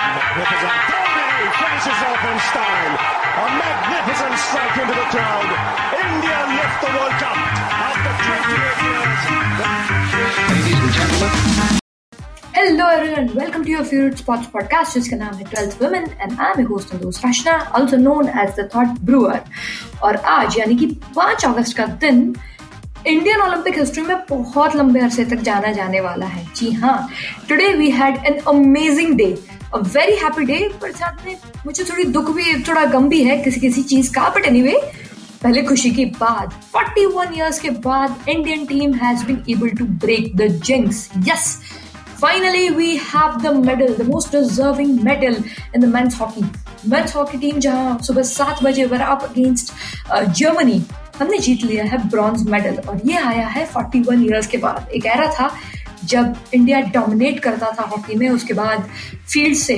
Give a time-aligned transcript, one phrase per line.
[0.00, 0.76] Magnificent.
[0.90, 2.94] Dhoni finishes off in style.
[3.40, 5.48] A magnificent strike into the crowd.
[6.04, 7.36] India lift the World Cup
[7.88, 9.20] after 28 years.
[10.52, 11.78] Ladies and gentlemen.
[12.54, 16.58] Hello everyone, welcome to your favorite sports podcast जिसका नाम है 12th Women and I'm
[16.64, 19.38] your host and host Rashna, also known as the Thought Brewer.
[20.02, 20.86] और आज यानी कि
[21.20, 22.34] 5 अगस्त का दिन
[23.06, 26.98] Indian Olympic history में बहुत लंबे अरसे तक जाना जाने वाला है जी हाँ
[27.48, 29.34] today we had an amazing day
[29.74, 33.36] a very happy day पर साथ में मुझे थोड़ी दुख भी थोड़ा गम भी है
[33.42, 34.80] किसी किसी चीज़ का। बट एनीवे
[35.42, 40.36] पहले खुशी की बात 41 इयर्स के बाद Indian team has been able to break
[40.36, 41.58] the jinx yes
[42.22, 45.36] Finally, we have the medal, the most deserving medal
[45.76, 46.42] in the men's hockey.
[46.94, 49.72] Men's hockey team जहाँ सुबह सात बजे वर अप अगेंस्ट
[50.40, 50.82] जर्मनी
[51.20, 55.06] हमने जीत लिया है ब्रॉन्ज मेडल और ये आया है 41 इयर्स के बाद। एक
[55.06, 55.48] एरा था
[56.10, 58.88] जब इंडिया डोमिनेट करता था हॉकी में उसके बाद
[59.32, 59.76] फ़ील्ड से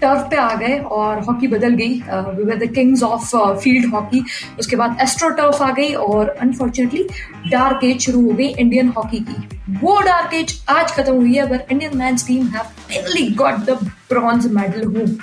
[0.00, 1.92] टर्फ पे आ गए और हॉकी बदल गई।
[2.36, 4.24] We were the kings of field hockey
[4.60, 7.06] उसके बाद एस्ट्रो टर्फ आ गई और अनफॉर्चुनेटली
[7.50, 11.46] डार्क एज शुरू हो गई इंडियन हॉकी की। वो डार्क एज आज खत्म हुई है
[11.50, 13.78] but Indian men's team have finally got the
[14.10, 15.16] bronze medal home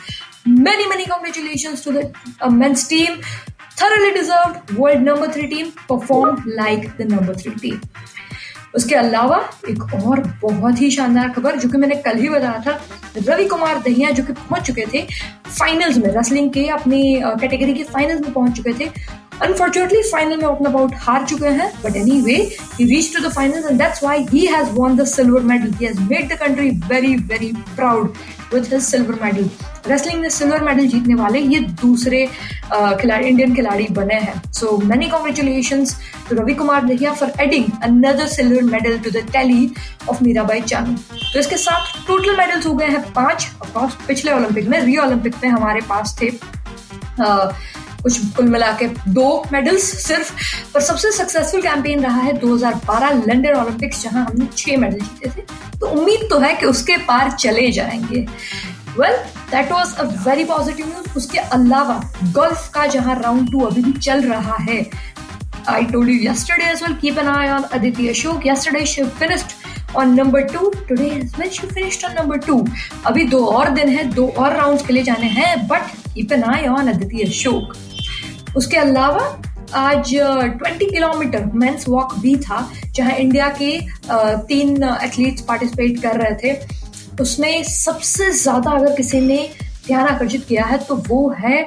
[0.46, 3.22] many many congratulations to the uh, team.
[3.74, 7.82] Thoroughly deserved world number 3 team performed like the number 3 team.
[8.76, 9.38] उसके अलावा
[9.70, 12.80] एक और बहुत ही शानदार खबर जो कि मैंने कल ही बताया था
[13.18, 15.02] रवि कुमार दहिया जो कि पहुँच चुके थे
[15.48, 18.90] फाइनल्स में रेसलिंग के अपनी कैटेगरी के फाइनल्स में पहुँच चुके थे।
[19.42, 22.36] अनफॉर्चुनेटली फाइनल में अपना बाउट हार चुके हैं but anyway
[22.82, 26.00] reach to the final and that's why he has won the silver medal he has
[26.02, 28.14] made the country very very proud
[28.54, 29.50] with his silver medal
[29.88, 32.26] wrestling में silver medal जीतने वाले ये दूसरे
[32.74, 34.42] खिलाड़ी Indian खिलाड़ी बने हैं.
[34.54, 35.86] So many congratulation
[36.30, 39.72] to Ravi Kumar Dahiya for adding another silver medal to the tally
[40.10, 40.96] of Mirabai Chanu
[41.34, 43.50] तो इसके साथ टोटल मेडल्स हो गए हैं पाँच.
[43.62, 46.30] ऑफकोर्स पिछले ओलंपिक में रियो ओलंपिक में हमारे पास थे
[48.04, 50.32] कुछ कुल मिला के दो मेडल्स सिर्फ़
[50.74, 55.46] पर सबसे सक्सेसफुल कैंपेन रहा है 2012 लंदन ओलंपिक्स जहाँ हमने छह मेडल जीते थे
[55.80, 58.26] तो उम्मीद तो है कि उसके पार चले जाएँगे
[59.00, 59.18] well
[59.52, 62.02] that was a very positive news उसके अलावा
[62.36, 64.84] गोल्फ का जहाँ राउंड टू अभी भी चल रहा है
[65.66, 66.94] I told you yesterday as well.
[66.96, 68.46] Keep an eye on Aditi Ashok.
[68.46, 69.52] Yesterday she finished
[69.96, 70.72] on number two.
[70.88, 72.58] Today as well she finished on number two.
[73.06, 76.68] अभी दो और दिन है, दो और राउंड्स लिए जाने हैं but keep an eye
[76.68, 77.76] on Aditi Ashok
[78.58, 79.26] उसके अलावा
[79.76, 80.14] आज
[80.62, 83.80] 20 किलोमीटर मेंस वॉक भी था, जहाँ इंडिया के
[84.48, 86.60] तीन एथलीट्स पार्टिसिपेट कर रहे थे।
[87.22, 89.38] उसमें सबसे ज़्यादा अगर किसी ने
[89.88, 91.60] ध्यान आकर्षित किया है तो वो है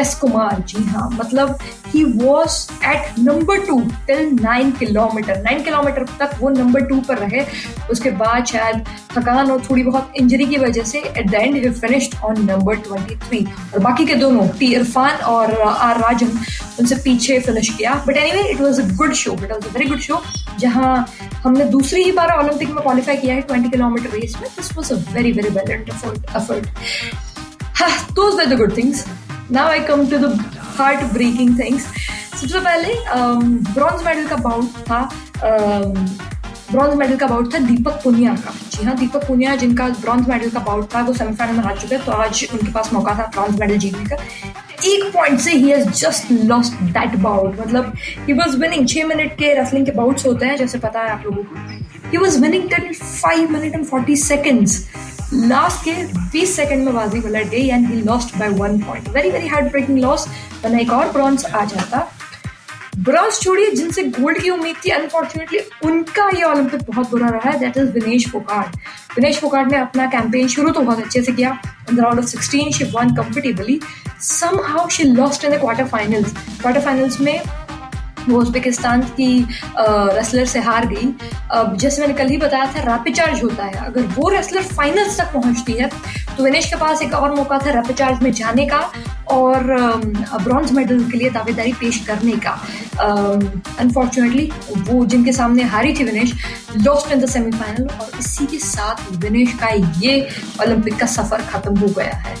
[0.00, 6.04] एस कुमार जी। हाँ मतलब he was at number two till nine kilometre nine kilometre
[6.20, 7.44] तक वो नंबर टू पर रहे।
[7.90, 8.84] उसके बाद शायद
[9.16, 12.76] थकान और थोड़ी बहुत इंजरी की वजह से at the end he finished on number
[12.78, 16.38] twenty three और बाकी के दोनों, टी, इरफान और आर, राजन
[16.80, 19.88] उनसे पीछे फिनिश किया। But any it was a good show it was a very
[19.88, 20.22] good show
[20.60, 20.94] जहाँ
[21.44, 24.92] हमने दूसरी ही बार ओलंपिक में क्वालिफाई किया है ट्वेंटी किलोमीटर रेस में। This was
[24.94, 26.60] a very very valiant effort
[28.16, 28.98] those were the good things.
[29.54, 30.28] Now I come to the
[30.76, 31.86] heart-breaking things.
[32.40, 32.94] सबसे पहले
[33.74, 35.00] bronze medal का बाउंड था
[36.70, 40.50] ब्रॉन्ज मेडल का बाउट था दीपक पुनिया का। जी हाँ दीपक पुनिया जिनका ब्रॉन्ज मेडल
[40.50, 43.60] का बाउट था, वो सेमीफाइनल में हार चुके तो आज उनके पास मौका था ब्रॉन्ज
[43.60, 44.16] मेडल जीतने का।
[44.86, 47.92] एक पॉइंट से ही has just lost that bout मतलब
[48.26, 51.22] ही वाज विनिंग छह मिनट के रेसलिंग के बाउट्स होते हैं, जैसे पता है आप
[51.26, 51.56] लोगों को।
[52.12, 54.80] He was winning till five minute and forty seconds
[55.34, 55.92] last के
[56.30, 59.70] 20 सेकंड में वाजी वाला day and he lost by one point very very hard
[59.70, 60.26] breaking loss
[60.64, 62.08] वरना एक और ब्रॉन्ज आ जाता।
[63.02, 67.58] ब्रॉन्ज छोड़िए जिनसे गोल्ड की उम्मीद थी अनफॉर्चुनेटली उनका ये ओलंपिक बहुत बुरा रहा है।
[67.60, 68.76] दैट इज़ विनेश फोकाट
[69.16, 71.58] विनेश फोकाट ने अपना कैंपेन शुरू तो बहुत अच्छे से किया।
[71.90, 73.80] In the round of 16 she won comfortably
[74.22, 77.42] somehow, she lost in the quarter finals quarter finals में
[78.28, 79.46] वो उज्बेकिस्तान की
[79.78, 81.08] रेसलर से हार गई।
[81.52, 85.18] अब जैसे मैंने कल ही बताया था रैपिड चार्ज होता है। अगर वो रेसलर फाइनल्स
[85.20, 85.88] तक पहुँचती है
[86.36, 88.78] तो विनेश के पास एक और मौका था रैपिड चार्ज में जाने का
[89.30, 89.62] और
[90.42, 92.58] ब्रॉन्ज मेडल के लिए दावेदारी पेश करने का।
[93.02, 96.32] अनफॉर्चुनेटली वो जिनके सामने हारी थी Vinesh
[96.76, 99.68] lost in the semifinal और इसी के साथ विनेश का
[100.00, 100.20] ये
[100.62, 102.36] ओलंपिक का सफ़र खत्म हो गया है।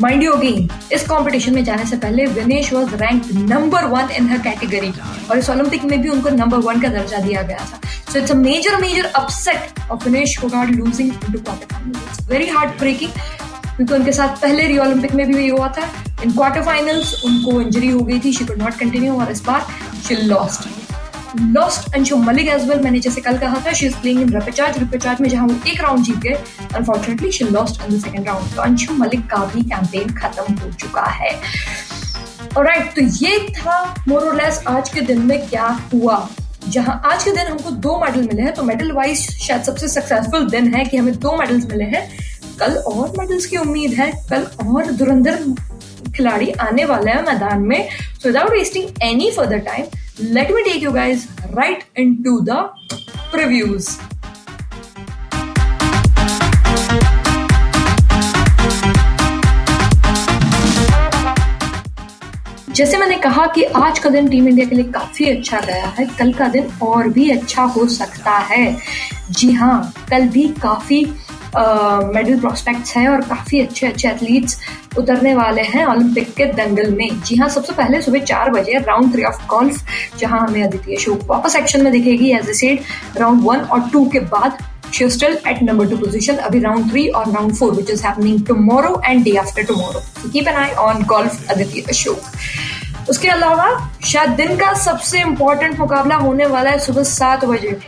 [0.00, 4.28] माइंड यू अगेन इस कंपटीशन में जाने से पहले Vinesh was rank number one in
[4.28, 4.92] her category
[5.30, 9.04] और इस ओलंपिक में भी उनको नंबर वन का दर्जा दिया गया था। Major major
[9.04, 13.10] upset of Vinesh Phogat losing into quarter final it's very hard breaking
[13.76, 15.88] क्योंकि उनके साथ पहले रियो ओलंपिक में भी हुआ था।
[16.24, 19.66] इन क्वार्टर फाइनल्स उनको इंजरी हो गई थी शी कुड नॉट कंटिन्यू और इस बार
[20.08, 20.68] she lost
[21.54, 24.78] lost Anshu Malik as well मैंने जैसे कल कहा था she is playing in repechage
[24.78, 26.34] repechage में जहाँ वो एक राउंड जीत गए
[26.76, 30.72] unfortunately she lost in the second round तो अंशु मलिक का भी कैंपेन खत्म हो
[30.72, 31.30] चुका है।
[32.58, 36.28] राइट right, तो ये था मोरलेस आज के दिन में क्या हुआ।
[36.68, 40.48] जहाँ आज के दिन हमको दो मेडल मिले हैं तो मेडल वाइज शायद सबसे सक्सेसफुल
[40.50, 42.08] दिन है कि हमें दो मेडल्स मिले हैं।
[42.58, 45.38] कल और मेडल्स की उम्मीद है कल और धुरंधर
[46.16, 47.88] खिलाड़ी आने वाले हैं मैदान में.
[48.22, 49.84] So without wasting any further time
[50.34, 51.22] let me take you guys
[51.58, 52.56] right into the
[53.32, 53.86] previews.
[62.76, 66.06] जैसे मैंने कहा कि आज का दिन टीम इंडिया के लिए काफ़ी अच्छा गया है.
[66.18, 68.76] कल का दिन और भी अच्छा हो सकता है.
[69.30, 71.04] जी हाँ कल भी काफ़ी
[71.56, 74.58] मेडल प्रोस्पेक्ट्स हैं और काफ़ी अच्छे अच्छे एथलीट्स
[74.98, 79.12] उतरने वाले हैं ओलंपिक के दंगल में। जी हाँ सबसे पहले सुबह चार बजे राउंड
[79.12, 79.84] थ्री ऑफ़ गोल्फ
[80.18, 84.04] जहाँ हमें अद्वितीय शो वापस एक्शन में दिखेगी as I said round one और टू
[84.12, 84.58] के बाद
[84.94, 88.40] is still at number two position, अभी round three और round four, which is happening
[88.48, 90.02] tomorrow and day after tomorrow.
[90.18, 90.56] So keep an
[91.50, 93.68] Aditi Ashok. उसके अलावा
[94.06, 97.78] शायद दिन का सबसे इंपॉर्टेंट मुकाबला होने वाला है सुबह सात बजे।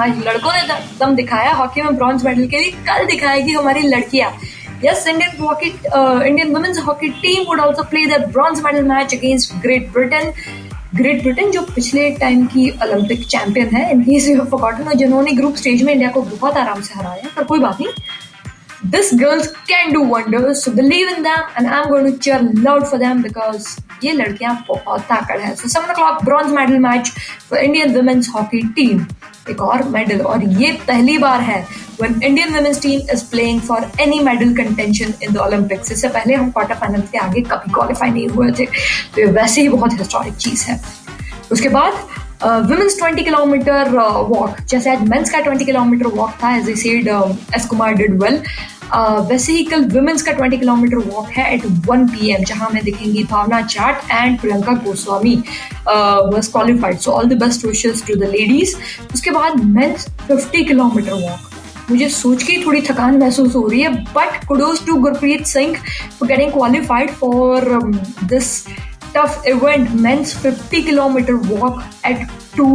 [0.00, 4.30] आज लड़कों ने दम दिखाया हॉकी में ब्रॉन्ज मेडल के लिए कल दिखाएगी हमारी लड़कियाँ
[4.82, 9.54] Indian hockey, uh, Indian women's hockey team would also play their bronze medal match against
[9.62, 10.32] Great Britain.
[10.94, 15.56] Great Britain जो पिछले टाइम की ओलंपिक चैंपियन है इन केस यू फॉरगॉटन जिन्होंने ग्रुप
[15.56, 19.92] स्टेज में इंडिया को बहुत आराम से हराया पर कोई बात नहीं this girls can
[19.92, 23.22] do wonders so believe in them and I am going to cheer loud for them
[23.22, 23.68] because
[24.04, 27.12] ये लड़कियाँ बहुत ताकड़ है। So seven o'clock bronze medal match
[27.50, 29.06] for Indian women's hockey team
[29.50, 31.64] एक और मेडल और ये पहली बार है
[32.00, 35.92] when Indian women's team is playing for any medal contention in the Olympics.
[35.92, 39.60] इससे पहले हम क्वार्टर फाइनल के आगे कभी क्वालिफाई नहीं हुए थे। तो ये वैसे
[39.60, 40.80] ही बहुत हिस्टोरिक चीज़ है।
[41.52, 41.92] उसके बाद
[42.42, 43.88] वुमेन्स ट्वेंटी किलोमीटर
[44.28, 47.08] वॉक जैसे आज मेंस का ट्वेंटी किलोमीटर वॉक था as I said
[47.56, 48.40] S Kumar did well
[48.94, 53.24] वैसे ही कल वुमेन्स का 20 किलोमीटर वॉक है एट 1 पीएम जहाँ हमें दिखेंगी
[53.24, 55.34] Bhavna Jat and Priyanka Goswami
[55.86, 58.76] was qualified so all the best wishes to the ladies
[59.14, 61.54] उसके बाद मेन्स 50 किलोमीटर वॉक
[61.90, 65.76] मुझे सोच के थोड़ी थकान महसूस हो रही है but kudos to Gurpreet Singh
[66.18, 67.68] for getting qualified for
[68.24, 68.66] this
[69.16, 72.66] tough event men's 50 kilometre walk at 2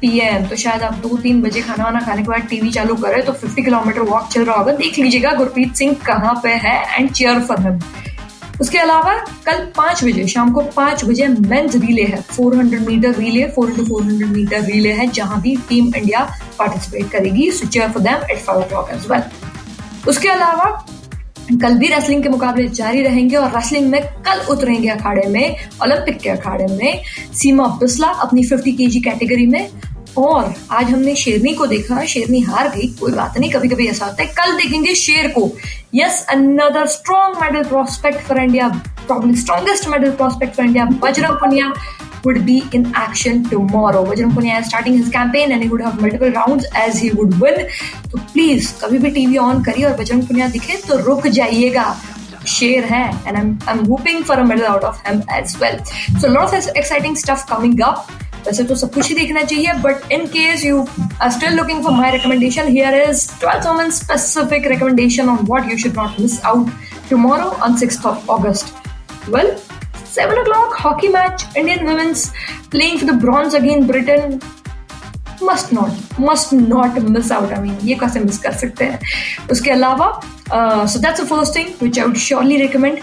[0.00, 3.24] PM तो शायद आप दो तीन बजे खाना वाना खाने के बाद टीवी चालू करें
[3.24, 7.10] तो 50 किलोमीटर वॉक चल रहा होगा। देख लीजिएगा गुरप्रीत सिंह कहाँ पे है एंड
[7.10, 7.80] चेयर फॉर हिम
[8.60, 9.14] उसके अलावा
[9.46, 13.84] कल पाँच बजे, शाम को पाँच बजे मेंस रिले है। 400 metre relay four into
[13.84, 16.20] four hundred metre relay है, जहाँ भी टीम इंडिया
[16.58, 19.22] पार्टिसिपेट करेगी। So cheer for them at five o'clock as well
[20.08, 20.70] उसके अलावा
[21.52, 26.18] कल भी रेसलिंग के मुकाबले जारी रहेंगे और रेसलिंग में कल उतरेंगे अखाड़े में ओलंपिक
[26.18, 27.02] के अखाड़े में।
[27.34, 29.70] सीमा बिस्ला अपनी 50 केजी कैटेगरी में
[30.18, 34.06] और आज हमने शेरनी को देखा, शेरनी हार गई, कोई बात नहीं कभी कभी ऐसा
[34.06, 35.50] होता है। कल देखेंगे शेर को।
[35.94, 38.68] Yes another strong medal prospect for India
[39.06, 41.72] probably strongest medal prospect for India Bajrang Punia.
[42.26, 44.02] Would be in action tomorrow.
[44.04, 47.38] Bajrang Punia is starting his campaign and he would have multiple rounds as he would
[47.40, 47.62] win.
[48.10, 51.86] तो please कभी भी TV on करिए और बजरंग पुनिया दिखे तो रुक जाइएगा
[52.48, 55.78] शेर है and I am hoping for a medal out of him as well
[56.20, 58.06] so lot of exciting stuff coming up
[58.46, 60.86] वैसे तो सब कुछ ही देखना चाहिए but in case you
[61.22, 65.78] are still looking for my recommendation here is twelfth women specific recommendation on what you
[65.78, 66.70] should not miss out
[67.08, 68.74] tomorrow on 6th of August.
[69.28, 69.56] Well,
[70.16, 72.32] 7 o'clock hockey match, Indian women's
[72.70, 74.40] playing for the bronze again, Britain.
[75.42, 79.70] Must not must not miss out I mean ये कैसे miss कर सकते हैं उसके
[79.70, 80.08] अलावा
[80.92, 82.98] so that's a first thing which I would surely recommend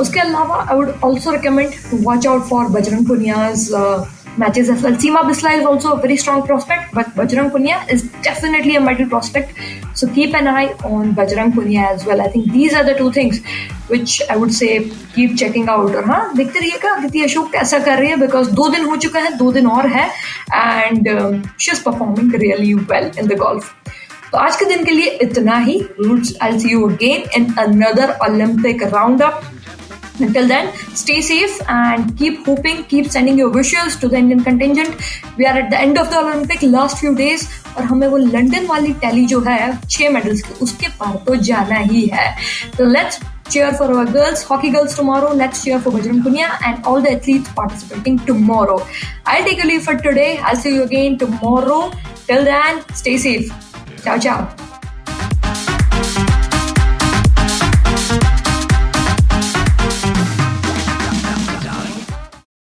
[0.00, 3.68] उसके अलावा I would also recommend to watch out for Bajrang Punia's
[4.38, 4.92] matches as well.
[4.94, 9.08] Seema Bisla is also a very strong prospect, but Bajrang Punia is definitely a medal
[9.08, 9.52] prospect.
[9.94, 12.20] So keep an eye on Bajrang Punia as well.
[12.20, 13.40] I think these are the two things
[13.88, 15.94] which I would say keep checking out.
[15.96, 19.20] और हाँ देखते रहिएगा अदिति अशोक कैसा कर रही है because दो दिन हो चुका
[19.20, 20.06] है दो दिन और है
[20.54, 21.08] and
[21.60, 23.74] she is performing really well in the golf
[24.32, 28.16] तो आज के दिन के लिए इतना ही roots I see you again in another
[28.28, 29.42] Olympic round up
[30.19, 34.95] Until then, stay safe and keep hoping, keep sending your wishes to the Indian contingent.
[35.37, 38.65] We are at the end of the Olympic, last few days और हमें वो London
[38.67, 42.25] वाली tally जो है छह medals की उसके पार तो जाना ही है
[42.77, 43.19] तो let's
[43.51, 45.33] cheer for our girls, hockey girls tomorrow.
[45.33, 48.79] Let's cheer for Bajrang Punia and all the athletes participating tomorrow.
[49.25, 50.31] I'll take a leave for today.
[50.37, 51.83] I'll see you again tomorrow.
[52.27, 53.55] Till then, stay safe.
[54.03, 54.64] Ciao, ciao.